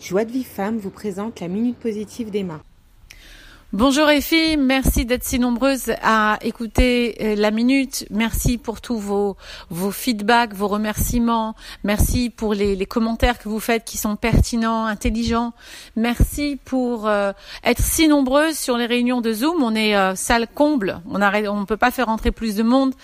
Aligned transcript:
Joie 0.00 0.24
de 0.24 0.30
vie 0.30 0.44
femme 0.44 0.78
vous 0.78 0.90
présente 0.90 1.40
la 1.40 1.48
minute 1.48 1.76
positive 1.76 2.30
d'Emma. 2.30 2.60
Bonjour 3.74 4.06
les 4.06 4.56
merci 4.56 5.04
d'être 5.04 5.24
si 5.24 5.38
nombreuses 5.38 5.92
à 6.02 6.38
écouter 6.40 7.18
euh, 7.20 7.34
la 7.36 7.50
minute. 7.50 8.06
Merci 8.10 8.56
pour 8.56 8.80
tous 8.80 8.98
vos, 8.98 9.36
vos 9.68 9.90
feedbacks, 9.90 10.54
vos 10.54 10.68
remerciements. 10.68 11.54
Merci 11.84 12.30
pour 12.30 12.54
les, 12.54 12.76
les 12.76 12.86
commentaires 12.86 13.38
que 13.38 13.50
vous 13.50 13.60
faites 13.60 13.84
qui 13.84 13.98
sont 13.98 14.16
pertinents, 14.16 14.86
intelligents. 14.86 15.52
Merci 15.96 16.58
pour 16.64 17.08
euh, 17.08 17.32
être 17.62 17.82
si 17.82 18.08
nombreuses 18.08 18.56
sur 18.56 18.78
les 18.78 18.86
réunions 18.86 19.20
de 19.20 19.34
Zoom. 19.34 19.62
On 19.62 19.74
est 19.74 19.94
euh, 19.94 20.14
salle 20.14 20.48
comble, 20.48 21.02
on 21.04 21.18
ne 21.18 21.64
peut 21.66 21.76
pas 21.76 21.90
faire 21.90 22.08
entrer 22.08 22.30
plus 22.30 22.56
de 22.56 22.62
monde. 22.62 22.94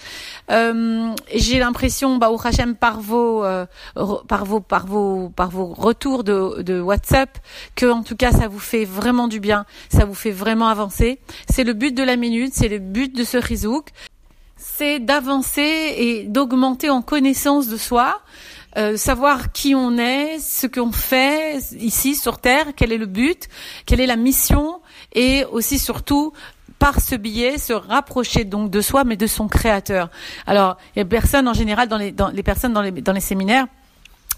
J'ai 0.49 1.59
l'impression, 1.59 2.17
bah, 2.17 2.31
au 2.31 2.41
Hachem, 2.43 2.75
par 2.75 3.01
vos, 3.01 3.45
par 4.27 4.47
vos, 4.47 4.61
par 4.61 4.87
vos, 4.87 5.29
par 5.29 5.51
vos 5.51 5.75
retours 5.75 6.25
de, 6.25 6.63
de 6.63 6.81
WhatsApp, 6.81 7.37
que 7.75 7.85
en 7.85 8.03
tout 8.03 8.17
cas 8.17 8.33
ça 8.33 8.49
vous 8.49 8.59
fait 8.59 8.87
vraiment 8.87 9.29
du 9.29 9.41
bien, 9.41 9.67
ça 9.91 10.07
vous 10.07 10.15
fait 10.15 10.31
vraiment 10.31 10.54
avancer. 10.63 11.19
C'est 11.51 11.65
le 11.65 11.73
but 11.73 11.95
de 11.95 12.03
la 12.03 12.17
minute, 12.17 12.53
c'est 12.55 12.69
le 12.69 12.79
but 12.79 13.15
de 13.15 13.25
ce 13.25 13.37
rizouk. 13.37 13.89
C'est 14.57 14.99
d'avancer 14.99 15.95
et 15.97 16.25
d'augmenter 16.25 16.91
en 16.91 17.03
connaissance 17.03 17.69
de 17.69 17.77
soi, 17.77 18.21
euh, 18.77 18.97
savoir 18.97 19.53
qui 19.53 19.75
on 19.75 19.99
est, 19.99 20.39
ce 20.39 20.67
qu'on 20.67 20.91
fait 20.91 21.59
ici 21.79 22.15
sur 22.15 22.39
Terre, 22.39 22.69
quel 22.77 22.93
est 22.93 22.99
le 22.99 23.07
but, 23.07 23.49
quelle 23.87 24.01
est 24.01 24.07
la 24.07 24.17
mission, 24.17 24.81
et 25.13 25.45
aussi 25.53 25.79
surtout 25.79 26.33
par 26.79 27.01
ce 27.01 27.15
biais 27.15 27.59
se 27.59 27.73
rapprocher 27.73 28.45
donc 28.45 28.71
de 28.71 28.81
soi, 28.81 29.05
mais 29.05 29.17
de 29.17 29.27
son 29.27 29.49
créateur. 29.49 30.11
Alors, 30.47 30.77
il 30.95 30.99
y 30.99 31.03
a 31.03 31.05
personne 31.05 31.47
en 31.47 31.55
général 31.55 31.89
dans 31.89 31.99
les, 31.99 32.13
dans 32.13 32.29
les 32.29 32.43
personnes 32.43 32.73
dans 32.73 32.83
les, 32.83 32.91
dans 32.91 33.13
les 33.13 33.21
séminaires 33.21 33.67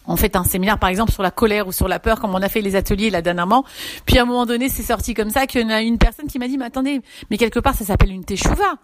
on 0.06 0.16
fait 0.16 0.36
un 0.36 0.44
séminaire 0.44 0.78
par 0.78 0.88
exemple 0.88 1.12
sur 1.12 1.22
la 1.22 1.30
colère 1.30 1.66
ou 1.68 1.72
sur 1.72 1.88
la 1.88 1.98
peur 1.98 2.20
comme 2.20 2.34
on 2.34 2.42
a 2.42 2.48
fait 2.48 2.60
les 2.60 2.76
ateliers 2.76 3.10
là 3.10 3.22
dernièrement 3.22 3.64
puis 4.04 4.18
à 4.18 4.22
un 4.22 4.24
moment 4.24 4.46
donné 4.46 4.68
c'est 4.68 4.82
sorti 4.82 5.14
comme 5.14 5.30
ça 5.30 5.46
qu'il 5.46 5.62
y 5.62 5.64
en 5.64 5.70
a 5.70 5.82
une 5.82 5.98
personne 5.98 6.26
qui 6.26 6.38
m'a 6.38 6.48
dit 6.48 6.58
mais 6.58 6.66
attendez 6.66 7.00
mais 7.30 7.38
quelque 7.38 7.60
part 7.60 7.74
ça 7.74 7.84
s'appelle 7.84 8.10
une 8.10 8.24
teshuva 8.24 8.76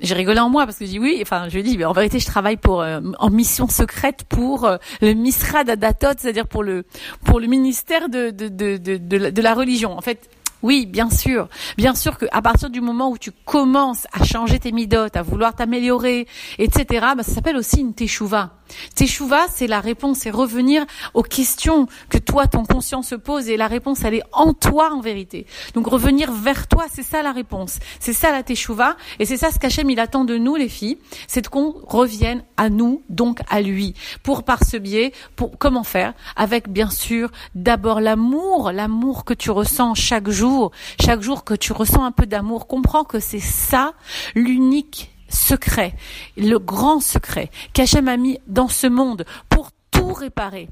j'ai 0.00 0.14
rigolé 0.14 0.38
en 0.38 0.48
moi 0.48 0.64
parce 0.64 0.78
que 0.78 0.86
je 0.86 0.90
dis 0.90 0.98
oui, 0.98 1.18
enfin 1.22 1.48
je 1.48 1.58
dis 1.58 1.76
mais 1.76 1.84
en 1.84 1.92
vérité 1.92 2.20
je 2.20 2.26
travaille 2.26 2.56
pour 2.56 2.82
euh, 2.82 3.00
en 3.18 3.30
mission 3.30 3.68
secrète 3.68 4.24
pour 4.28 4.64
euh, 4.64 4.76
le 5.00 5.12
Misra 5.14 5.64
d'Adatot, 5.64 6.18
c'est-à-dire 6.18 6.46
pour 6.46 6.62
le 6.62 6.84
pour 7.24 7.40
le 7.40 7.48
ministère 7.48 8.08
de 8.08 8.30
de, 8.30 8.48
de, 8.48 8.76
de, 8.76 9.30
de 9.30 9.42
la 9.42 9.54
religion. 9.54 9.98
En 9.98 10.00
fait, 10.00 10.30
oui, 10.62 10.86
bien 10.86 11.10
sûr. 11.10 11.48
Bien 11.76 11.94
sûr 11.94 12.18
qu'à 12.18 12.42
partir 12.42 12.70
du 12.70 12.80
moment 12.80 13.10
où 13.10 13.18
tu 13.18 13.30
commences 13.44 14.06
à 14.12 14.24
changer 14.24 14.58
tes 14.58 14.72
midotes, 14.72 15.16
à 15.16 15.22
vouloir 15.22 15.54
t'améliorer, 15.54 16.26
etc., 16.58 17.06
bah, 17.16 17.22
ça 17.22 17.32
s'appelle 17.32 17.56
aussi 17.56 17.80
une 17.80 17.94
teshuva. 17.94 18.57
Teshuva, 18.94 19.46
c'est 19.52 19.66
la 19.66 19.80
réponse, 19.80 20.18
c'est 20.18 20.30
revenir 20.30 20.84
aux 21.14 21.22
questions 21.22 21.86
que 22.08 22.18
toi, 22.18 22.46
ton 22.46 22.64
conscience 22.64 23.08
se 23.08 23.14
pose, 23.14 23.48
et 23.48 23.56
la 23.56 23.66
réponse, 23.66 24.04
elle 24.04 24.14
est 24.14 24.22
en 24.32 24.52
toi 24.52 24.92
en 24.92 25.00
vérité. 25.00 25.46
Donc 25.74 25.86
revenir 25.86 26.32
vers 26.32 26.66
toi, 26.66 26.86
c'est 26.92 27.02
ça 27.02 27.22
la 27.22 27.32
réponse. 27.32 27.78
C'est 28.00 28.12
ça 28.12 28.32
la 28.32 28.42
teshuva, 28.42 28.96
et 29.18 29.24
c'est 29.24 29.36
ça 29.36 29.50
ce 29.50 29.58
qu'Hachem, 29.58 29.88
il 29.90 30.00
attend 30.00 30.24
de 30.24 30.36
nous, 30.36 30.56
les 30.56 30.68
filles, 30.68 30.98
c'est 31.26 31.48
qu'on 31.48 31.74
revienne 31.86 32.42
à 32.56 32.68
nous, 32.70 33.02
donc 33.08 33.40
à 33.48 33.60
lui. 33.60 33.94
Pour 34.22 34.42
par 34.42 34.64
ce 34.64 34.76
biais, 34.76 35.12
pour 35.36 35.58
comment 35.58 35.84
faire? 35.84 36.14
Avec 36.36 36.68
bien 36.68 36.90
sûr 36.90 37.30
d'abord 37.54 38.00
l'amour, 38.00 38.72
l'amour 38.72 39.24
que 39.24 39.34
tu 39.34 39.50
ressens 39.50 39.94
chaque 39.94 40.28
jour 40.28 40.72
chaque 41.00 41.22
jour 41.22 41.44
que 41.44 41.54
tu 41.54 41.72
ressens 41.72 42.04
un 42.04 42.12
peu 42.12 42.26
d'amour, 42.26 42.66
comprends 42.66 43.04
que 43.04 43.20
c'est 43.20 43.40
ça 43.40 43.94
l'unique 44.34 45.10
secret, 45.28 45.94
le 46.36 46.58
grand 46.58 47.00
secret 47.00 47.50
qu'Hachem 47.72 48.08
a 48.08 48.16
mis 48.16 48.38
dans 48.46 48.68
ce 48.68 48.86
monde 48.86 49.24
pour 49.48 49.70
tout 49.90 50.12
réparer. 50.12 50.68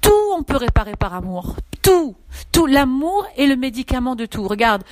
Tout 0.00 0.12
on 0.36 0.42
peut 0.42 0.56
réparer 0.56 0.96
par 0.96 1.14
amour. 1.14 1.56
Tout. 1.82 2.14
Tout. 2.52 2.66
L'amour 2.66 3.26
est 3.36 3.46
le 3.46 3.56
médicament 3.56 4.16
de 4.16 4.26
tout. 4.26 4.46
Regarde, 4.46 4.82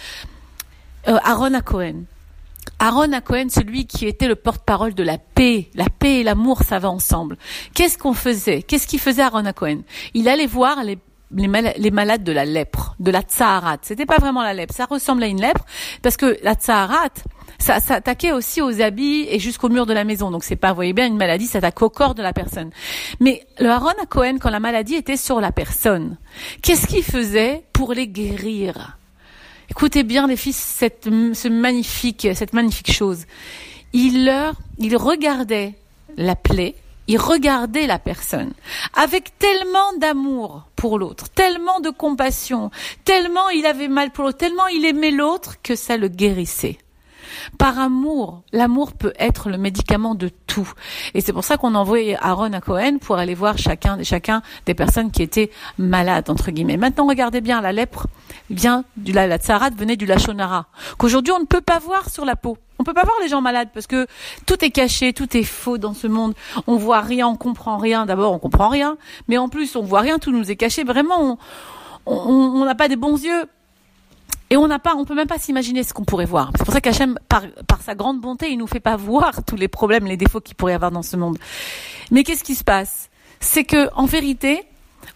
euh, 1.09 1.19
Aaron 1.25 1.55
à 1.55 1.61
Cohen. 1.61 2.05
Aaron 2.79 3.13
à 3.13 3.21
Cohen, 3.21 3.47
celui 3.49 3.87
qui 3.87 4.07
était 4.07 4.29
le 4.29 4.37
porte-parole 4.37 4.95
de 4.95 5.03
la 5.03 5.19
paix. 5.19 5.71
La 5.75 5.89
paix 5.89 6.21
et 6.21 6.23
l'amour, 6.23 6.63
ça 6.63 6.79
va 6.79 6.91
ensemble. 6.91 7.37
Qu'est-ce 7.75 7.99
qu'on 7.99 8.15
faisait? 8.15 8.63
Qu'est-ce 8.63 8.87
qu'il 8.87 9.01
faisait 9.01 9.23
Aaron 9.23 9.45
à 9.45 9.53
Cohen 9.53 9.83
Il 10.15 10.29
allait 10.29 10.47
voir 10.47 10.83
les 10.83 10.99
les, 11.37 11.91
malades 11.91 12.25
de 12.25 12.33
la 12.33 12.45
lèpre, 12.45 12.95
de 13.01 13.11
la 13.11 13.23
tsaharat. 13.23 13.79
C'était 13.83 14.07
pas 14.07 14.19
vraiment 14.19 14.43
la 14.43 14.55
lèpre, 14.55 14.75
ça 14.75 14.87
ressemble 14.87 15.23
à 15.23 15.27
une 15.27 15.41
lèpre 15.41 15.65
parce 16.03 16.17
que 16.17 16.39
la 16.43 16.55
tsaharat, 16.55 17.11
ça 17.59 17.81
s'attaquait 17.81 18.33
aussi 18.33 18.61
aux 18.61 18.81
habits 18.81 19.27
et 19.29 19.39
jusqu'au 19.39 19.69
mur 19.69 19.87
de 19.87 19.93
la 19.93 20.05
maison. 20.05 20.31
Donc 20.31 20.45
c'est 20.45 20.57
pas, 20.57 20.71
vous 20.71 20.77
voyez 20.77 20.93
bien, 20.93 21.07
une 21.07 21.17
maladie 21.17 21.47
s'attaque 21.47 21.81
au 21.83 21.91
corps 21.91 22.15
de 22.15 22.23
la 22.23 22.33
personne. 22.33 22.71
Mais 23.21 23.47
le 23.59 23.71
Aaron 23.71 23.95
à 24.03 24.07
Cohen, 24.07 24.39
quand 24.41 24.51
la 24.51 24.61
maladie 24.61 24.95
était 24.97 25.17
sur 25.17 25.41
la 25.41 25.53
personne, 25.53 26.19
qu'est-ce 26.63 26.87
qu'il 26.87 27.05
faisait 27.05 27.65
pour 27.73 27.95
les 27.95 28.09
guérir? 28.09 28.99
Écoutez 29.71 30.03
bien 30.03 30.27
les 30.27 30.37
fils, 30.37 30.57
cette, 30.57 31.05
ce 31.05 31.49
magnifique, 31.49 32.29
cette 32.35 32.53
magnifique 32.53 32.93
chose. 32.93 33.25
Il 33.93 34.27
leur, 34.27 34.55
il 34.79 34.97
regardait 34.97 35.75
la 36.17 36.37
plaie, 36.37 36.75
il 37.07 37.19
regardait 37.19 37.87
la 37.87 37.99
personne 37.99 38.53
avec 38.95 39.39
tellement 39.39 39.93
d'amour 39.99 40.65
pour 40.77 40.99
l'autre, 40.99 41.29
tellement 41.31 41.81
de 41.81 41.91
compassion, 41.91 42.71
tellement 43.05 43.49
il 43.51 43.67
avait 43.67 43.89
mal 43.89 44.11
pour 44.11 44.25
l'autre, 44.25 44.39
tellement 44.39 44.67
il 44.69 44.85
aimait 44.85 45.11
l'autre 45.11 45.57
que 45.63 45.77
ça 45.77 45.97
le 45.97 46.09
guérissait. 46.09 46.79
Par 47.59 47.79
amour, 47.79 48.43
l'amour 48.53 48.93
peut 48.93 49.13
être 49.19 49.49
le 49.49 49.59
médicament 49.59 50.15
de 50.15 50.31
tout. 50.47 50.71
Et 51.15 51.21
c'est 51.21 51.33
pour 51.33 51.45
ça 51.45 51.57
qu'on 51.57 51.75
envoyait 51.75 52.17
Aaron 52.21 52.53
à 52.53 52.61
Cohen 52.61 52.99
pour 53.01 53.17
aller 53.17 53.35
voir 53.35 53.59
chacun, 53.59 54.03
chacun 54.03 54.43
des 54.67 54.75
personnes 54.75 55.11
qui 55.11 55.23
étaient 55.23 55.51
malades, 55.79 56.31
entre 56.31 56.51
guillemets. 56.51 56.77
Maintenant, 56.77 57.07
regardez 57.07 57.41
bien, 57.41 57.61
la 57.61 57.73
lèpre 57.73 58.07
vient 58.51 58.85
du, 58.97 59.13
la, 59.13 59.27
la 59.27 59.39
tsarat 59.39 59.71
venait 59.71 59.97
du 59.97 60.07
lachonara, 60.07 60.67
qu'aujourd'hui 60.99 61.33
on 61.33 61.41
ne 61.41 61.47
peut 61.47 61.61
pas 61.61 61.79
voir 61.79 62.11
sur 62.11 62.25
la 62.25 62.37
peau. 62.37 62.59
On 62.79 62.85
peut 62.85 62.93
pas 62.93 63.05
voir 63.05 63.17
les 63.23 63.29
gens 63.29 63.41
malades 63.41 63.69
parce 63.73 63.87
que 63.87 64.07
tout 64.47 64.65
est 64.65 64.71
caché, 64.71 65.13
tout 65.13 65.37
est 65.37 65.45
faux 65.45 65.79
dans 65.79 65.95
ce 65.95 66.09
monde. 66.09 66.35
On 66.67 66.77
voit 66.77 67.01
rien, 67.01 67.29
on 67.29 67.37
comprend 67.37 67.79
rien. 67.79 68.05
D'abord, 68.05 68.33
on 68.33 68.41
comprend 68.41 68.69
rien, 68.69 68.97
mais 69.29 69.39
en 69.39 69.49
plus, 69.49 69.77
on 69.77 69.83
voit 69.83 70.01
rien, 70.01 70.19
tout 70.19 70.33
nous 70.33 70.51
est 70.51 70.57
caché. 70.57 70.83
Vraiment, 70.83 71.39
on 72.05 72.65
n'a 72.65 72.75
pas 72.75 72.89
des 72.89 72.97
bons 72.97 73.23
yeux. 73.23 73.45
Et 74.55 74.57
on 74.57 74.69
n'a 74.69 74.79
pas, 74.79 74.95
on 74.95 75.05
peut 75.05 75.17
même 75.17 75.27
pas 75.27 75.41
s'imaginer 75.41 75.83
ce 75.83 75.93
qu'on 75.93 76.05
pourrait 76.05 76.27
voir. 76.27 76.53
C'est 76.57 76.65
pour 76.65 76.73
ça 76.73 76.81
qu'Hachem, 76.81 77.19
par, 77.29 77.43
par 77.67 77.83
sa 77.83 77.97
grande 77.97 78.21
bonté, 78.21 78.53
il 78.53 78.57
nous 78.57 78.69
fait 78.69 78.79
pas 78.79 78.95
voir 78.95 79.45
tous 79.45 79.57
les 79.57 79.67
problèmes, 79.67 80.07
les 80.07 80.17
défauts 80.17 80.41
qu'il 80.41 80.55
pourrait 80.55 80.71
y 80.71 80.75
avoir 80.77 80.93
dans 80.93 81.03
ce 81.03 81.17
monde. 81.17 81.39
Mais 82.13 82.23
qu'est-ce 82.23 82.45
qui 82.45 82.55
se 82.55 82.63
passe? 82.63 83.11
C'est 83.41 83.65
que, 83.65 83.93
en 83.97 84.07
vérité, 84.07 84.63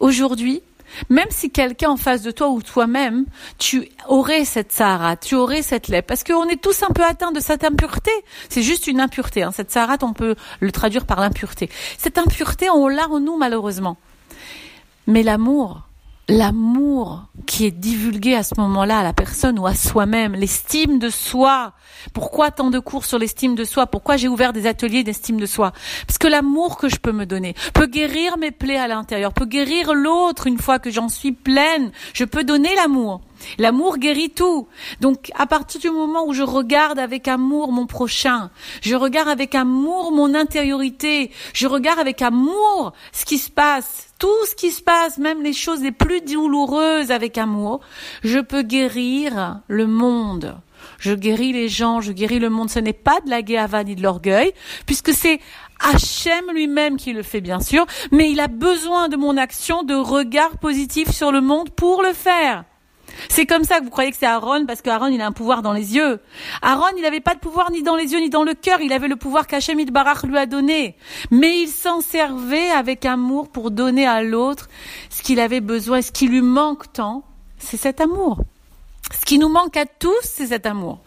aujourd'hui, 0.00 0.60
même 1.08 1.28
si 1.30 1.52
quelqu'un 1.52 1.90
en 1.90 1.96
face 1.96 2.22
de 2.22 2.32
toi 2.32 2.48
ou 2.48 2.62
toi-même, 2.62 3.26
tu 3.58 3.88
aurais 4.08 4.44
cette 4.44 4.72
Sahara, 4.72 5.16
tu 5.16 5.36
aurais 5.36 5.62
cette 5.62 5.86
lèpre, 5.86 6.08
parce 6.08 6.24
qu'on 6.24 6.48
est 6.48 6.60
tous 6.60 6.82
un 6.82 6.92
peu 6.92 7.04
atteints 7.04 7.30
de 7.30 7.38
cette 7.38 7.62
impureté. 7.62 8.10
C'est 8.48 8.62
juste 8.62 8.88
une 8.88 8.98
impureté. 8.98 9.44
Hein. 9.44 9.52
Cette 9.52 9.70
Sahara, 9.70 9.98
on 10.02 10.14
peut 10.14 10.34
le 10.58 10.72
traduire 10.72 11.06
par 11.06 11.20
l'impureté. 11.20 11.70
Cette 11.96 12.18
impureté, 12.18 12.70
on 12.70 12.88
l'a 12.88 13.08
en 13.08 13.20
nous 13.20 13.36
malheureusement. 13.36 13.98
Mais 15.06 15.22
l'amour, 15.22 15.87
l'amour 16.28 17.24
qui 17.46 17.64
est 17.64 17.70
divulgué 17.70 18.34
à 18.34 18.42
ce 18.42 18.54
moment-là 18.58 18.98
à 18.98 19.02
la 19.02 19.14
personne 19.14 19.58
ou 19.58 19.66
à 19.66 19.74
soi-même, 19.74 20.34
l'estime 20.34 20.98
de 20.98 21.08
soi. 21.08 21.72
Pourquoi 22.12 22.50
tant 22.50 22.70
de 22.70 22.78
cours 22.78 23.06
sur 23.06 23.18
l'estime 23.18 23.54
de 23.54 23.64
soi? 23.64 23.86
Pourquoi 23.86 24.16
j'ai 24.18 24.28
ouvert 24.28 24.52
des 24.52 24.66
ateliers 24.66 25.04
d'estime 25.04 25.40
de 25.40 25.46
soi? 25.46 25.72
Parce 26.06 26.18
que 26.18 26.28
l'amour 26.28 26.76
que 26.76 26.88
je 26.88 26.96
peux 26.96 27.12
me 27.12 27.24
donner 27.24 27.54
peut 27.72 27.86
guérir 27.86 28.36
mes 28.36 28.50
plaies 28.50 28.78
à 28.78 28.88
l'intérieur, 28.88 29.32
peut 29.32 29.46
guérir 29.46 29.94
l'autre 29.94 30.46
une 30.46 30.58
fois 30.58 30.78
que 30.78 30.90
j'en 30.90 31.08
suis 31.08 31.32
pleine. 31.32 31.90
Je 32.12 32.24
peux 32.24 32.44
donner 32.44 32.74
l'amour. 32.76 33.22
L'amour 33.58 33.98
guérit 33.98 34.30
tout. 34.30 34.68
Donc, 35.00 35.30
à 35.34 35.46
partir 35.46 35.80
du 35.80 35.90
moment 35.90 36.26
où 36.26 36.32
je 36.32 36.42
regarde 36.42 36.98
avec 36.98 37.28
amour 37.28 37.72
mon 37.72 37.86
prochain, 37.86 38.50
je 38.82 38.94
regarde 38.94 39.28
avec 39.28 39.54
amour 39.54 40.12
mon 40.12 40.34
intériorité, 40.34 41.30
je 41.52 41.66
regarde 41.66 41.98
avec 41.98 42.22
amour 42.22 42.92
ce 43.12 43.24
qui 43.24 43.38
se 43.38 43.50
passe, 43.50 44.08
tout 44.18 44.46
ce 44.48 44.54
qui 44.54 44.70
se 44.70 44.82
passe, 44.82 45.18
même 45.18 45.42
les 45.42 45.52
choses 45.52 45.82
les 45.82 45.92
plus 45.92 46.20
douloureuses 46.20 47.10
avec 47.10 47.38
amour, 47.38 47.80
je 48.22 48.38
peux 48.38 48.62
guérir 48.62 49.60
le 49.68 49.86
monde. 49.86 50.58
Je 50.98 51.12
guéris 51.12 51.52
les 51.52 51.68
gens, 51.68 52.00
je 52.00 52.12
guéris 52.12 52.38
le 52.38 52.50
monde. 52.50 52.70
Ce 52.70 52.78
n'est 52.78 52.92
pas 52.92 53.20
de 53.24 53.30
la 53.30 53.42
guéhava 53.42 53.84
ni 53.84 53.94
de 53.94 54.02
l'orgueil, 54.02 54.52
puisque 54.86 55.12
c'est 55.12 55.40
Hachem 55.80 56.50
lui-même 56.52 56.96
qui 56.96 57.12
le 57.12 57.22
fait 57.22 57.40
bien 57.40 57.60
sûr, 57.60 57.86
mais 58.10 58.30
il 58.30 58.40
a 58.40 58.48
besoin 58.48 59.08
de 59.08 59.16
mon 59.16 59.36
action, 59.36 59.82
de 59.82 59.94
regard 59.94 60.58
positif 60.58 61.10
sur 61.10 61.30
le 61.30 61.40
monde 61.40 61.70
pour 61.70 62.02
le 62.02 62.12
faire. 62.12 62.64
C'est 63.28 63.46
comme 63.46 63.64
ça 63.64 63.80
que 63.80 63.84
vous 63.84 63.90
croyez 63.90 64.10
que 64.10 64.16
c'est 64.16 64.26
Aaron 64.26 64.66
parce 64.66 64.82
qu'Aaron 64.82 65.08
il 65.08 65.20
a 65.20 65.26
un 65.26 65.32
pouvoir 65.32 65.62
dans 65.62 65.72
les 65.72 65.96
yeux. 65.96 66.20
Aaron 66.62 66.96
il 66.96 67.02
n'avait 67.02 67.20
pas 67.20 67.34
de 67.34 67.40
pouvoir 67.40 67.70
ni 67.70 67.82
dans 67.82 67.96
les 67.96 68.12
yeux 68.12 68.20
ni 68.20 68.30
dans 68.30 68.44
le 68.44 68.54
cœur, 68.54 68.80
il 68.80 68.92
avait 68.92 69.08
le 69.08 69.16
pouvoir 69.16 69.46
qu'Hachem 69.46 69.78
Barach 69.90 70.22
lui 70.24 70.38
a 70.38 70.46
donné. 70.46 70.96
Mais 71.30 71.60
il 71.60 71.68
s'en 71.68 72.00
servait 72.00 72.70
avec 72.70 73.04
amour 73.04 73.48
pour 73.48 73.70
donner 73.70 74.06
à 74.06 74.22
l'autre 74.22 74.68
ce 75.10 75.22
qu'il 75.22 75.40
avait 75.40 75.60
besoin, 75.60 76.02
ce 76.02 76.12
qui 76.12 76.28
lui 76.28 76.42
manque 76.42 76.92
tant, 76.92 77.24
c'est 77.58 77.76
cet 77.76 78.00
amour. 78.00 78.38
Ce 79.18 79.24
qui 79.24 79.38
nous 79.38 79.48
manque 79.48 79.76
à 79.76 79.86
tous, 79.86 80.20
c'est 80.22 80.48
cet 80.48 80.66
amour. 80.66 81.00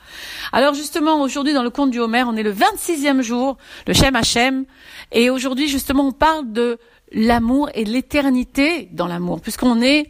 Alors 0.52 0.74
justement, 0.74 1.22
aujourd'hui 1.22 1.54
dans 1.54 1.64
le 1.64 1.70
conte 1.70 1.92
du 1.92 2.00
Homer, 2.00 2.24
on 2.24 2.36
est 2.36 2.44
le 2.44 2.54
26e 2.54 3.22
jour, 3.22 3.58
le 3.86 3.94
Shem 3.94 4.16
Hachem, 4.16 4.66
et 5.12 5.30
aujourd'hui 5.30 5.68
justement 5.68 6.08
on 6.08 6.12
parle 6.12 6.52
de 6.52 6.80
l'amour 7.12 7.70
et 7.74 7.84
l'éternité 7.84 8.90
dans 8.92 9.08
l'amour, 9.08 9.42
puisqu'on 9.42 9.82
est 9.82 10.10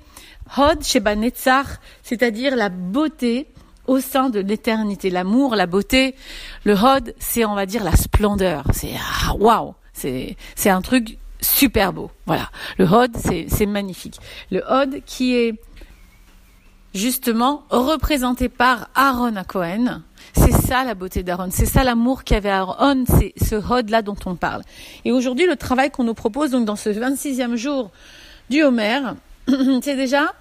Hod 0.58 0.84
Sheba 0.84 1.16
Netzach, 1.16 1.80
c'est-à-dire 2.04 2.56
la 2.56 2.70
beauté 2.70 3.48
au 3.88 4.00
sein 4.00 4.30
de 4.30 4.40
l'éternité, 4.40 5.10
l'amour, 5.10 5.56
la 5.56 5.66
beauté. 5.66 6.16
Le 6.64 6.74
Hod, 6.74 7.14
c'est 7.20 7.46
on 7.46 7.56
va 7.56 7.66
dire 7.66 7.84
la 7.84 7.96
splendeur. 7.96 8.64
C'est 8.74 8.94
ah, 8.96 9.34
waouh, 9.36 9.74
c'est 9.94 10.36
c'est 10.56 10.70
un 10.70 10.82
truc 10.82 11.18
super 11.42 11.94
beau. 11.94 12.12
Voilà, 12.26 12.50
le 12.78 12.86
Hod, 12.86 13.12
c'est 13.18 13.48
c'est 13.50 13.66
magnifique. 13.66 14.20
Le 14.52 14.62
Hod 14.70 15.02
qui 15.06 15.36
est 15.36 15.56
justement 16.94 17.64
représenté 17.70 18.50
par 18.50 18.90
Aaron 18.96 19.36
à 19.36 19.44
Cohen. 19.44 20.02
C'est 20.34 20.52
ça 20.52 20.84
la 20.84 20.94
beauté 20.94 21.24
d'Aaron, 21.24 21.50
c'est 21.52 21.66
ça 21.66 21.84
l'amour 21.84 22.24
qu'avait 22.24 22.50
Aaron, 22.50 23.04
c'est 23.08 23.34
ce 23.42 23.56
Hod 23.56 23.90
là 23.90 24.02
dont 24.02 24.16
on 24.26 24.36
parle. 24.36 24.62
Et 25.04 25.12
aujourd'hui, 25.12 25.46
le 25.46 25.56
travail 25.56 25.92
qu'on 25.92 26.04
nous 26.04 26.14
propose 26.14 26.52
donc 26.52 26.66
dans 26.66 26.76
ce 26.76 26.90
26e 26.90 27.56
jour 27.56 27.92
du 28.50 28.64
Homer, 28.64 29.00
c'est 29.82 29.96
déjà 29.96 30.34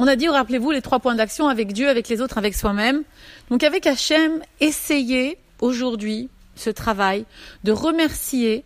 on 0.00 0.06
a 0.06 0.16
dit, 0.16 0.26
rappelez-vous, 0.28 0.70
les 0.70 0.80
trois 0.80 0.98
points 0.98 1.14
d'action 1.14 1.48
avec 1.48 1.74
Dieu, 1.74 1.86
avec 1.86 2.08
les 2.08 2.22
autres, 2.22 2.38
avec 2.38 2.54
soi-même. 2.54 3.02
Donc 3.50 3.62
avec 3.62 3.86
Hachem, 3.86 4.40
essayez 4.58 5.36
aujourd'hui 5.60 6.30
ce 6.56 6.70
travail 6.70 7.26
de 7.64 7.72
remercier 7.72 8.64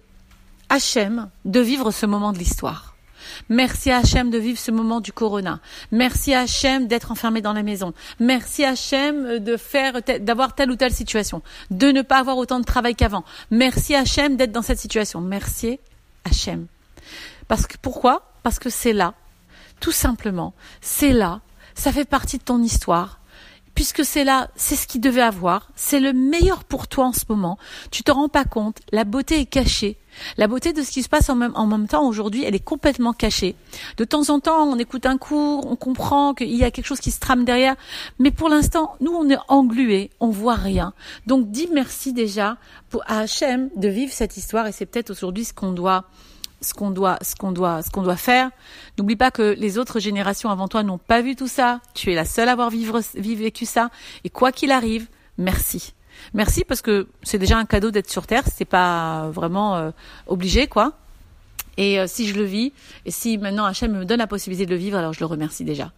Hachem 0.69 1.29
de 1.45 1.59
vivre 1.59 1.91
ce 1.91 2.07
moment 2.07 2.33
de 2.33 2.39
l'histoire. 2.39 2.95
Merci 3.49 3.91
à 3.91 3.99
Hachem 3.99 4.31
de 4.31 4.39
vivre 4.39 4.61
ce 4.61 4.71
moment 4.71 5.01
du 5.01 5.13
corona. 5.13 5.59
Merci 5.91 6.35
à 6.35 6.43
Hachem 6.43 6.87
d'être 6.87 7.11
enfermé 7.11 7.41
dans 7.41 7.53
la 7.53 7.65
maison. 7.65 7.95
Merci 8.21 8.65
à 8.65 8.71
Hachem 8.71 9.41
d'avoir 9.41 10.55
telle 10.55 10.71
ou 10.71 10.77
telle 10.77 10.93
situation. 10.93 11.43
De 11.73 11.89
ne 11.89 12.03
pas 12.03 12.19
avoir 12.19 12.39
autant 12.39 12.61
de 12.61 12.65
travail 12.65 12.95
qu'avant. 12.95 13.25
Merci 13.51 13.97
à 13.97 14.03
Hachem 14.03 14.37
d'être 14.37 14.53
dans 14.53 14.63
cette 14.63 14.79
situation. 14.79 15.21
Merci 15.21 15.81
Hachem. 16.25 16.69
Parce 17.49 17.67
que, 17.67 17.75
pourquoi? 17.83 18.31
Parce 18.45 18.61
que 18.61 18.71
c'est 18.71 18.93
là 18.93 19.15
tout 19.81 19.93
simplement, 19.93 20.55
c'est 20.81 21.13
là, 21.13 21.41
ça 21.75 21.93
fait 21.93 22.05
partie 22.05 22.39
de 22.39 22.45
ton 22.45 22.63
histoire. 22.63 23.21
Puisque 23.75 24.05
c'est 24.05 24.23
là, 24.23 24.51
c'est 24.55 24.77
ce 24.77 24.87
qu'il 24.87 25.01
devait 25.01 25.21
avoir, 25.21 25.69
c'est 25.75 25.99
le 25.99 26.13
meilleur 26.13 26.63
pour 26.63 26.87
toi 26.87 27.07
en 27.07 27.13
ce 27.13 27.25
moment. 27.29 27.59
Tu 27.91 28.05
te 28.05 28.13
rends 28.13 28.29
pas 28.29 28.45
compte, 28.45 28.79
la 28.93 29.03
beauté 29.03 29.41
est 29.41 29.47
cachée. 29.47 29.99
La 30.37 30.47
beauté 30.47 30.73
de 30.73 30.81
ce 30.83 30.93
qui 30.93 31.03
se 31.03 31.09
passe 31.09 31.29
en 31.29 31.35
même, 31.35 31.89
temps 31.89 32.07
aujourd'hui, 32.07 32.45
elle 32.45 32.55
est 32.55 32.65
complètement 32.65 33.13
cachée. 33.13 33.57
De 33.97 34.05
temps 34.05 34.31
en 34.31 34.39
temps, 34.39 34.63
on 34.63 34.79
écoute 34.79 35.07
un 35.07 35.19
cours, 35.19 35.67
on 35.67 35.75
comprend 35.75 36.35
qu'il 36.35 36.55
y 36.55 36.63
a 36.63 36.71
quelque 36.71 36.87
chose 36.87 37.01
qui 37.01 37.11
se 37.11 37.19
trame 37.19 37.45
derrière, 37.45 37.75
mais 38.21 38.31
pour 38.31 38.49
l'instant, 38.49 38.95
nous, 39.01 39.11
on 39.11 39.29
est 39.29 39.39
englués, 39.49 40.11
on 40.21 40.29
voit 40.29 40.55
rien. 40.55 40.93
Donc, 41.27 41.51
dis 41.51 41.69
merci 41.73 42.13
déjà 42.13 42.59
à 43.07 43.19
Hachem 43.19 43.71
de 43.75 43.89
vivre 43.89 44.13
cette 44.13 44.37
histoire, 44.37 44.69
et 44.69 44.73
c'est 44.73 44.87
peut-être 44.87 45.11
aujourd'hui 45.11 45.45
ce 45.45 45.53
qu'on 45.53 45.73
doit 45.73 46.05
ce 46.65 46.75
qu'on 46.75 46.91
doit, 46.91 47.19
ce 47.23 47.37
qu'on 47.37 47.53
doit, 47.53 47.83
ce 47.83 47.91
qu'on 47.91 48.03
doit 48.03 48.17
faire. 48.17 48.51
N'oublie 48.99 49.17
pas 49.17 49.31
que 49.31 49.55
les 49.57 49.79
autres 49.79 50.01
générations 50.01 50.51
avant 50.51 50.67
toi 50.67 50.83
n'ont 50.83 50.99
pas 50.99 51.23
vu 51.23 51.37
tout 51.37 51.47
ça. 51.47 51.81
Tu 51.95 52.11
es 52.11 52.15
la 52.15 52.25
seule 52.25 52.49
à 52.49 52.53
avoir 52.53 52.71
vécu 52.71 53.67
ça. 53.67 53.91
Et 54.25 54.31
quoi 54.31 54.51
qu'il 54.51 54.73
arrive, 54.73 55.07
merci. 55.39 55.95
Merci 56.33 56.65
parce 56.65 56.83
que 56.83 57.09
c'est 57.23 57.39
déjà 57.39 57.59
un 57.59 57.65
cadeau 57.65 57.91
d'être 57.91 58.11
sur 58.11 58.27
Terre. 58.27 58.45
C'est 58.53 58.65
pas 58.65 59.29
vraiment 59.31 59.77
euh, 59.77 59.91
obligé, 60.27 60.67
quoi. 60.67 60.95
Et 61.77 61.99
euh, 61.99 62.07
si 62.07 62.27
je 62.27 62.35
le 62.35 62.45
vis, 62.45 62.73
et 63.05 63.11
si 63.11 63.37
maintenant 63.39 63.65
Hachem 63.65 63.93
me 63.93 64.05
donne 64.05 64.19
la 64.19 64.27
possibilité 64.27 64.67
de 64.67 64.71
le 64.71 64.77
vivre, 64.77 64.97
alors 64.97 65.13
je 65.13 65.21
le 65.21 65.27
remercie 65.27 65.65
déjà. 65.65 65.93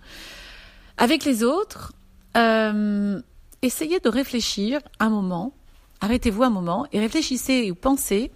Avec 0.97 1.25
les 1.25 1.45
autres, 1.45 1.93
euh, 2.37 3.21
essayez 3.63 4.01
de 4.01 4.09
réfléchir 4.09 4.81
un 4.99 5.11
moment. 5.11 5.53
Arrêtez-vous 6.01 6.43
un 6.43 6.51
moment 6.51 6.87
et 6.93 7.01
réfléchissez 7.01 7.71
ou 7.71 7.75
pensez 7.75 8.31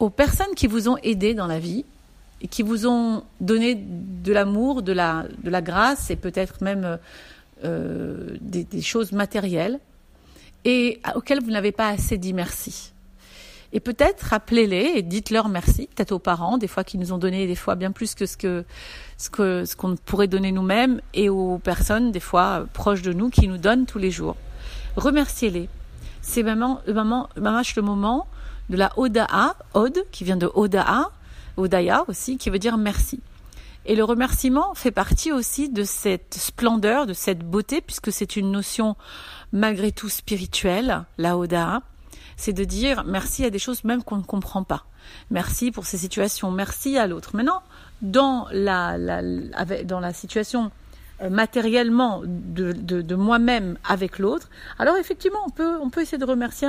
aux 0.00 0.10
personnes 0.10 0.54
qui 0.56 0.66
vous 0.66 0.88
ont 0.88 0.96
aidé 1.02 1.34
dans 1.34 1.46
la 1.46 1.60
vie 1.60 1.84
et 2.42 2.48
qui 2.48 2.62
vous 2.62 2.86
ont 2.86 3.22
donné 3.40 3.76
de 3.76 4.32
l'amour, 4.32 4.82
de 4.82 4.92
la, 4.92 5.26
de 5.44 5.50
la 5.50 5.60
grâce 5.60 6.10
et 6.10 6.16
peut-être 6.16 6.64
même 6.64 6.98
euh, 7.64 8.36
des, 8.40 8.64
des, 8.64 8.80
choses 8.80 9.12
matérielles 9.12 9.78
et 10.64 11.00
auxquelles 11.14 11.42
vous 11.42 11.50
n'avez 11.50 11.72
pas 11.72 11.88
assez 11.88 12.16
dit 12.16 12.32
merci. 12.32 12.92
Et 13.72 13.78
peut-être 13.78 14.22
rappelez-les 14.22 14.92
et 14.96 15.02
dites-leur 15.02 15.48
merci, 15.48 15.88
peut-être 15.94 16.12
aux 16.12 16.18
parents, 16.18 16.58
des 16.58 16.66
fois 16.66 16.82
qui 16.82 16.98
nous 16.98 17.12
ont 17.12 17.18
donné 17.18 17.46
des 17.46 17.54
fois 17.54 17.76
bien 17.76 17.92
plus 17.92 18.14
que 18.14 18.26
ce 18.26 18.36
que 18.36 18.64
ce 19.16 19.30
que 19.30 19.64
ce 19.64 19.76
qu'on 19.76 19.94
pourrait 19.94 20.26
donner 20.26 20.50
nous-mêmes, 20.50 21.00
et 21.14 21.28
aux 21.28 21.58
personnes 21.58 22.10
des 22.10 22.20
fois 22.20 22.66
proches 22.72 23.02
de 23.02 23.12
nous 23.12 23.28
qui 23.28 23.46
nous 23.46 23.58
donnent 23.58 23.86
tous 23.86 23.98
les 23.98 24.10
jours. 24.10 24.36
Remerciez-les. 24.96 25.68
C'est 26.22 26.42
vraiment, 26.42 26.80
vraiment, 26.86 27.28
vraiment 27.36 27.62
le 27.76 27.82
moment 27.82 28.26
de 28.70 28.76
la 28.76 28.92
Oda'a, 28.96 29.56
Od, 29.74 30.06
qui 30.12 30.24
vient 30.24 30.36
de 30.36 30.50
Oda'a, 30.54 31.10
Odaya 31.56 32.04
aussi, 32.08 32.38
qui 32.38 32.50
veut 32.50 32.58
dire 32.58 32.78
merci. 32.78 33.20
Et 33.84 33.96
le 33.96 34.04
remerciement 34.04 34.74
fait 34.74 34.92
partie 34.92 35.32
aussi 35.32 35.68
de 35.68 35.82
cette 35.82 36.34
splendeur, 36.34 37.06
de 37.06 37.12
cette 37.12 37.40
beauté, 37.40 37.80
puisque 37.80 38.12
c'est 38.12 38.36
une 38.36 38.52
notion 38.52 38.96
malgré 39.52 39.90
tout 39.90 40.08
spirituelle, 40.08 41.02
la 41.18 41.36
Oda'a. 41.36 41.82
C'est 42.36 42.52
de 42.52 42.64
dire 42.64 43.04
merci 43.04 43.44
à 43.44 43.50
des 43.50 43.58
choses 43.58 43.84
même 43.84 44.02
qu'on 44.04 44.16
ne 44.16 44.22
comprend 44.22 44.62
pas. 44.62 44.84
Merci 45.30 45.72
pour 45.72 45.84
ces 45.84 45.98
situations, 45.98 46.50
merci 46.52 46.96
à 46.96 47.06
l'autre. 47.06 47.34
Maintenant, 47.34 47.62
dans 48.02 48.46
la, 48.52 48.96
la, 48.96 49.22
dans 49.84 50.00
la 50.00 50.12
situation 50.12 50.70
matériellement 51.28 52.22
de, 52.24 52.72
de, 52.72 53.14
moi-même 53.14 53.76
avec 53.86 54.18
l'autre, 54.18 54.48
alors 54.78 54.96
effectivement, 54.96 55.40
on 55.46 55.50
peut, 55.50 55.76
on 55.82 55.90
peut 55.90 56.00
essayer 56.00 56.18
de 56.18 56.24
remercier 56.24 56.68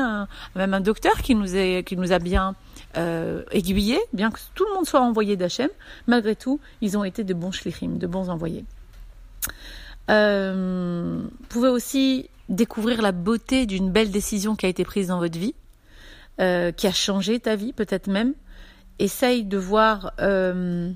même 0.56 0.74
un 0.74 0.81
docteur 0.81 1.21
qui 1.21 1.36
nous, 1.36 1.56
est, 1.56 1.88
qui 1.88 1.95
nous 1.95 2.12
a 2.12 2.19
bien 2.19 2.56
euh, 2.98 3.44
aiguillés, 3.51 4.00
bien 4.13 4.31
que 4.31 4.39
tout 4.53 4.65
le 4.68 4.74
monde 4.74 4.86
soit 4.86 5.01
envoyé 5.01 5.38
d'Hachem, 5.38 5.69
malgré 6.07 6.36
tout, 6.36 6.59
ils 6.81 6.98
ont 6.98 7.03
été 7.03 7.24
de 7.24 7.33
bons 7.33 7.51
shlichim, 7.51 7.98
de 7.98 8.07
bons 8.07 8.30
envoyés. 8.30 8.65
Euh, 10.09 11.21
vous 11.21 11.48
pouvez 11.48 11.69
aussi 11.69 12.30
découvrir 12.50 13.01
la 13.01 13.12
beauté 13.12 13.65
d'une 13.65 13.92
belle 13.92 14.12
décision 14.12 14.56
qui 14.56 14.65
a 14.65 14.69
été 14.69 14.83
prise 14.83 15.07
dans 15.07 15.19
votre 15.19 15.39
vie, 15.39 15.56
euh, 16.39 16.71
qui 16.71 16.88
a 16.88 16.92
changé 16.92 17.39
ta 17.39 17.56
vie 17.56 17.74
peut-être 17.74 18.07
même. 18.07 18.33
Essaye 19.00 19.44
de 19.44 19.57
voir 19.57 20.13
euh, 20.19 20.92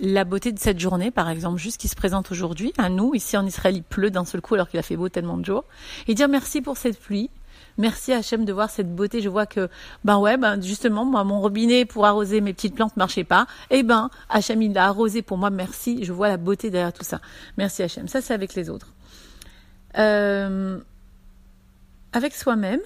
la 0.00 0.24
beauté 0.24 0.52
de 0.52 0.58
cette 0.58 0.78
journée, 0.78 1.10
par 1.10 1.28
exemple, 1.28 1.58
juste 1.58 1.80
qui 1.80 1.88
se 1.88 1.96
présente 1.96 2.30
aujourd'hui, 2.30 2.72
à 2.78 2.88
nous, 2.88 3.14
ici 3.14 3.36
en 3.36 3.46
Israël, 3.46 3.76
il 3.76 3.82
pleut 3.82 4.10
d'un 4.10 4.24
seul 4.24 4.40
coup 4.40 4.54
alors 4.54 4.68
qu'il 4.68 4.78
a 4.78 4.82
fait 4.82 4.96
beau 4.96 5.08
tellement 5.08 5.36
de 5.36 5.44
jours, 5.44 5.64
et 6.08 6.14
dire 6.14 6.28
merci 6.28 6.62
pour 6.62 6.76
cette 6.76 6.98
pluie, 6.98 7.30
merci 7.78 8.12
Hachem 8.12 8.44
de 8.44 8.52
voir 8.52 8.70
cette 8.70 8.94
beauté, 8.94 9.20
je 9.20 9.28
vois 9.28 9.46
que, 9.46 9.68
ben 10.04 10.18
ouais, 10.18 10.36
ben 10.36 10.60
justement, 10.60 11.04
moi, 11.04 11.24
mon 11.24 11.40
robinet 11.40 11.84
pour 11.84 12.06
arroser 12.06 12.40
mes 12.40 12.52
petites 12.52 12.74
plantes 12.74 12.96
marchait 12.96 13.24
pas, 13.24 13.46
et 13.70 13.78
eh 13.78 13.82
ben, 13.82 14.10
Hachem, 14.28 14.62
il 14.62 14.72
l'a 14.72 14.86
arrosé 14.86 15.22
pour 15.22 15.38
moi, 15.38 15.50
merci, 15.50 16.04
je 16.04 16.12
vois 16.12 16.28
la 16.28 16.36
beauté 16.36 16.70
derrière 16.70 16.92
tout 16.92 17.04
ça. 17.04 17.20
Merci 17.56 17.82
Hachem. 17.82 18.08
Ça, 18.08 18.20
c'est 18.20 18.34
avec 18.34 18.54
les 18.54 18.70
autres. 18.70 18.92
Euh, 19.98 20.78
avec 22.12 22.34
soi-même, 22.34 22.80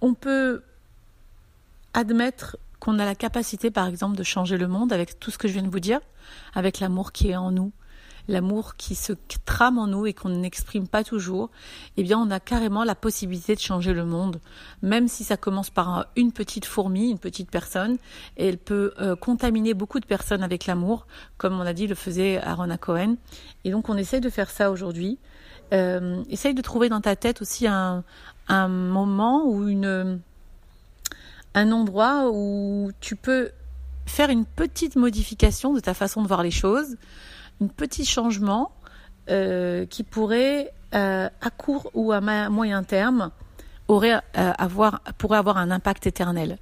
on 0.00 0.14
peut 0.14 0.62
admettre 1.94 2.56
qu'on 2.88 2.98
a 2.98 3.04
la 3.04 3.14
capacité, 3.14 3.70
par 3.70 3.86
exemple, 3.86 4.16
de 4.16 4.22
changer 4.22 4.56
le 4.56 4.66
monde 4.66 4.94
avec 4.94 5.20
tout 5.20 5.30
ce 5.30 5.36
que 5.36 5.46
je 5.46 5.52
viens 5.52 5.62
de 5.62 5.68
vous 5.68 5.78
dire, 5.78 6.00
avec 6.54 6.80
l'amour 6.80 7.12
qui 7.12 7.28
est 7.28 7.36
en 7.36 7.50
nous, 7.50 7.70
l'amour 8.28 8.76
qui 8.76 8.94
se 8.94 9.12
trame 9.44 9.76
en 9.76 9.86
nous 9.86 10.06
et 10.06 10.14
qu'on 10.14 10.30
n'exprime 10.30 10.88
pas 10.88 11.04
toujours, 11.04 11.50
eh 11.98 12.02
bien, 12.02 12.18
on 12.18 12.30
a 12.30 12.40
carrément 12.40 12.84
la 12.84 12.94
possibilité 12.94 13.54
de 13.54 13.60
changer 13.60 13.92
le 13.92 14.06
monde, 14.06 14.40
même 14.80 15.06
si 15.06 15.22
ça 15.22 15.36
commence 15.36 15.68
par 15.68 16.06
une 16.16 16.32
petite 16.32 16.64
fourmi, 16.64 17.10
une 17.10 17.18
petite 17.18 17.50
personne, 17.50 17.98
et 18.38 18.48
elle 18.48 18.56
peut 18.56 18.94
euh, 19.00 19.16
contaminer 19.16 19.74
beaucoup 19.74 20.00
de 20.00 20.06
personnes 20.06 20.42
avec 20.42 20.64
l'amour, 20.64 21.06
comme 21.36 21.60
on 21.60 21.66
a 21.66 21.74
dit, 21.74 21.88
le 21.88 21.94
faisait 21.94 22.38
Aaron 22.38 22.74
Cohen. 22.78 23.16
Et 23.64 23.70
donc, 23.70 23.90
on 23.90 23.98
essaye 23.98 24.22
de 24.22 24.30
faire 24.30 24.48
ça 24.48 24.70
aujourd'hui. 24.70 25.18
Euh, 25.74 26.22
essaye 26.30 26.54
de 26.54 26.62
trouver 26.62 26.88
dans 26.88 27.02
ta 27.02 27.16
tête 27.16 27.42
aussi 27.42 27.66
un, 27.66 28.02
un 28.48 28.68
moment 28.68 29.44
ou 29.44 29.68
une 29.68 30.22
un 31.54 31.72
endroit 31.72 32.30
où 32.32 32.90
tu 33.00 33.16
peux 33.16 33.50
faire 34.06 34.30
une 34.30 34.44
petite 34.44 34.96
modification 34.96 35.74
de 35.74 35.80
ta 35.80 35.94
façon 35.94 36.22
de 36.22 36.28
voir 36.28 36.42
les 36.42 36.50
choses, 36.50 36.96
un 37.60 37.66
petit 37.66 38.04
changement 38.04 38.72
euh, 39.30 39.86
qui 39.86 40.02
pourrait, 40.02 40.72
euh, 40.94 41.28
à 41.40 41.50
court 41.50 41.90
ou 41.94 42.12
à 42.12 42.20
moyen 42.20 42.82
terme, 42.82 43.30
aurait, 43.86 44.14
euh, 44.36 44.52
avoir, 44.58 45.00
un 45.56 45.70
impact 45.70 46.06
éternel. 46.06 46.58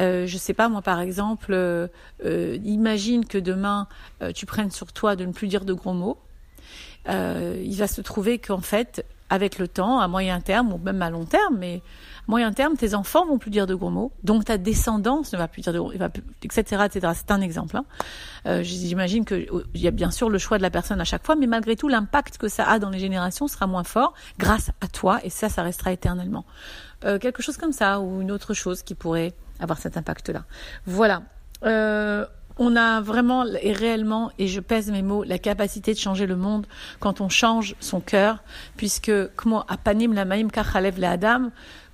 Euh, 0.00 0.26
je 0.26 0.38
sais 0.38 0.54
pas 0.54 0.68
moi 0.68 0.82
par 0.82 1.00
exemple, 1.00 1.88
imagine 2.24 3.24
que 3.24 3.38
demain 3.38 3.86
tu 4.34 4.46
prennes 4.46 4.70
sur 4.70 4.92
toi 4.92 5.16
de 5.16 5.24
ne 5.24 5.32
plus 5.32 5.48
dire 5.48 5.64
de 5.64 5.72
gros 5.72 5.94
mots. 5.94 6.18
il 7.08 7.76
va 7.76 7.86
se 7.86 8.00
trouver 8.00 8.38
qu'en 8.38 8.60
fait, 8.60 9.04
avec 9.30 9.58
le 9.58 9.68
temps, 9.68 10.00
à 10.00 10.08
moyen 10.08 10.40
terme 10.40 10.72
ou 10.72 10.78
même 10.78 11.00
à 11.02 11.10
long 11.10 11.24
terme, 11.24 11.56
mais 11.58 11.82
moyen 12.28 12.52
terme, 12.52 12.76
tes 12.76 12.94
enfants 12.94 13.26
vont 13.26 13.38
plus 13.38 13.50
dire 13.50 13.66
de 13.66 13.74
gros 13.74 13.90
mots, 13.90 14.12
donc 14.22 14.44
ta 14.44 14.58
descendance 14.58 15.32
ne 15.32 15.38
va 15.38 15.48
plus 15.48 15.62
dire 15.62 15.72
de 15.72 15.78
gros 15.78 15.92
mots, 15.92 16.08
etc., 16.42 16.84
etc. 16.86 17.12
C'est 17.14 17.30
un 17.30 17.40
exemple. 17.40 17.76
Hein. 17.76 17.84
Euh, 18.46 18.62
J'imagine 18.62 19.24
qu'il 19.24 19.48
y 19.74 19.88
a 19.88 19.90
bien 19.90 20.10
sûr 20.10 20.30
le 20.30 20.38
choix 20.38 20.58
de 20.58 20.62
la 20.62 20.70
personne 20.70 21.00
à 21.00 21.04
chaque 21.04 21.24
fois, 21.24 21.36
mais 21.36 21.46
malgré 21.46 21.76
tout, 21.76 21.88
l'impact 21.88 22.38
que 22.38 22.48
ça 22.48 22.64
a 22.68 22.78
dans 22.78 22.90
les 22.90 22.98
générations 22.98 23.48
sera 23.48 23.66
moins 23.66 23.84
fort 23.84 24.14
grâce 24.38 24.70
à 24.80 24.88
toi, 24.88 25.20
et 25.24 25.30
ça, 25.30 25.48
ça 25.48 25.62
restera 25.62 25.92
éternellement. 25.92 26.44
Euh, 27.04 27.18
quelque 27.18 27.42
chose 27.42 27.56
comme 27.56 27.72
ça, 27.72 28.00
ou 28.00 28.20
une 28.20 28.30
autre 28.30 28.54
chose 28.54 28.82
qui 28.82 28.94
pourrait 28.94 29.34
avoir 29.60 29.78
cet 29.78 29.96
impact-là. 29.96 30.44
Voilà. 30.86 31.22
Euh, 31.64 32.26
On 32.56 32.76
a 32.76 33.00
vraiment 33.00 33.44
et 33.60 33.72
réellement, 33.72 34.30
et 34.38 34.46
je 34.46 34.60
pèse 34.60 34.90
mes 34.90 35.02
mots, 35.02 35.24
la 35.24 35.38
capacité 35.38 35.92
de 35.92 35.98
changer 35.98 36.26
le 36.26 36.36
monde 36.36 36.66
quand 37.00 37.20
on 37.20 37.28
change 37.28 37.74
son 37.80 38.00
cœur, 38.00 38.44
puisque 38.76 39.12
apanim 39.68 40.12
la 40.12 40.24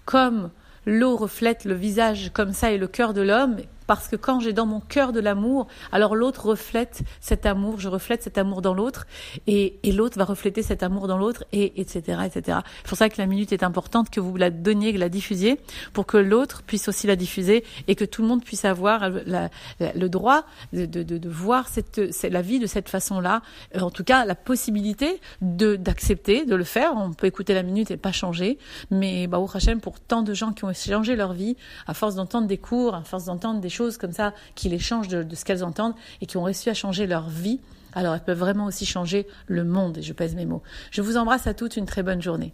comme 0.05 0.51
l'eau 0.85 1.17
reflète 1.17 1.65
le 1.65 1.75
visage 1.75 2.31
comme 2.35 2.53
ça 2.53 2.73
et 2.73 2.79
le 2.79 2.89
cœur 2.89 3.15
de 3.15 3.23
l'homme, 3.23 3.57
parce 3.91 4.07
que 4.07 4.15
quand 4.15 4.39
j'ai 4.39 4.53
dans 4.53 4.67
mon 4.67 4.79
cœur 4.79 5.11
de 5.11 5.19
l'amour, 5.19 5.67
alors 5.91 6.15
l'autre 6.15 6.47
reflète 6.47 7.03
cet 7.21 7.45
amour, 7.45 7.81
je 7.81 7.89
reflète 7.89 8.23
cet 8.23 8.39
amour 8.39 8.63
dans 8.63 8.73
l'autre, 8.73 9.09
et, 9.49 9.81
et 9.83 9.91
l'autre 9.91 10.17
va 10.17 10.25
refléter 10.25 10.63
cet 10.63 10.85
amour 10.85 11.09
dans 11.09 11.19
l'autre, 11.19 11.43
et 11.51 11.81
etc. 11.81 12.21
etc. 12.25 12.59
C'est 12.85 12.89
pour 12.89 12.97
ça 12.97 13.09
que 13.09 13.21
la 13.21 13.27
minute 13.27 13.53
est 13.53 13.65
importante, 13.65 14.09
que 14.09 14.21
vous 14.21 14.37
la 14.37 14.51
donniez, 14.51 14.93
que 14.93 14.99
la 14.99 15.09
diffusiez, 15.09 15.59
pour 15.93 16.07
que 16.07 16.19
l'autre 16.19 16.63
puisse 16.63 16.87
aussi 16.87 17.09
la 17.09 17.17
diffuser, 17.17 17.65
et 17.89 17.97
que 17.97 18.05
tout 18.05 18.23
le 18.23 18.29
monde 18.29 18.45
puisse 18.45 18.65
avoir 18.65 19.11
la, 19.27 19.51
le 19.81 20.09
droit 20.09 20.45
de, 20.73 20.87
de, 20.87 21.03
de, 21.03 21.19
de 21.19 21.29
voir 21.29 21.67
cette, 21.67 22.01
la 22.23 22.43
vie 22.43 22.61
de 22.61 22.67
cette 22.67 22.89
façon-là, 22.89 23.43
euh, 23.75 23.81
en 23.81 23.91
tout 23.91 24.05
cas 24.05 24.25
la 24.25 24.37
possibilité 24.37 25.21
de 25.43 25.75
d'accepter, 25.75 26.47
de 26.47 26.55
le 26.55 26.63
faire. 26.63 26.93
On 26.95 27.13
peut 27.13 27.27
écouter 27.27 27.55
la 27.55 27.65
minute 27.65 27.91
et 27.91 27.97
pas 27.97 28.13
changer, 28.13 28.57
mais 28.93 29.27
bah, 29.27 29.41
au 29.41 29.51
Hachem, 29.53 29.81
pour 29.81 29.99
tant 29.99 30.23
de 30.23 30.33
gens 30.33 30.53
qui 30.53 30.65
ont 30.65 30.73
changé 30.73 31.17
leur 31.17 31.33
vie, 31.33 31.57
à 31.89 31.95
force 31.95 32.15
d'entendre 32.15 32.47
des 32.47 32.59
cours, 32.59 32.95
à 32.95 33.03
force 33.03 33.25
d'entendre 33.25 33.61
des 33.61 33.80
comme 33.99 34.13
ça 34.13 34.33
qui 34.55 34.69
les 34.69 34.79
changent 34.79 35.09
de, 35.09 35.35
ce 35.35 35.45
qu'elles 35.45 35.65
entendent 35.65 35.95
et 36.21 36.27
qui 36.27 36.37
ont 36.37 36.43
réussi 36.43 36.71
à 36.71 36.75
changer 36.75 37.07
leur 37.07 37.29
vie, 37.29 37.61
alors 37.95 38.15
elles 38.15 38.21
peuvent 38.21 38.39
vraiment 38.39 38.67
aussi 38.67 38.87
changer 38.87 39.27
le 39.47 39.65
monde, 39.65 39.99
et 39.99 40.03
je 40.03 40.13
pèse 40.13 40.35
mes 40.35 40.47
mots. 40.47 40.63
Je 40.91 41.03
vous 41.03 41.17
embrasse 41.17 41.47
à 41.47 41.55
toutes, 41.55 41.77
une 41.77 41.87
très 41.87 42.03
bonne 42.03 42.23
journée. 42.23 42.53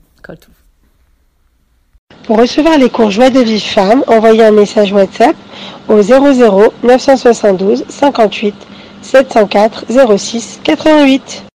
Pour 2.24 2.38
recevoir 2.38 2.78
les 2.78 2.90
cours 2.90 3.10
Joie 3.10 3.30
de 3.30 3.40
vie 3.40 3.60
femme, 3.60 4.02
envoyez 4.08 4.44
un 4.44 4.50
message 4.50 4.92
WhatsApp 4.92 5.36
au 5.88 6.00
00 6.02 6.72
972 6.82 7.84
58 7.88 8.54
704 9.02 10.16
06 10.16 10.60
88. 10.64 11.46